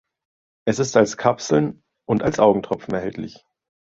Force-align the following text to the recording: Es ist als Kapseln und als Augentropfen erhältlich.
Es 0.65 0.79
ist 0.79 0.97
als 0.97 1.15
Kapseln 1.15 1.83
und 2.07 2.23
als 2.23 2.39
Augentropfen 2.39 2.95
erhältlich. 2.95 3.45